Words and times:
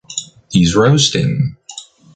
He’s 0.49 0.75
roasting. 0.75 1.57